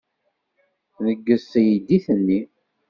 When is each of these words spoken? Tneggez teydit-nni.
Tneggez 0.95 1.43
teydit-nni. 1.51 2.39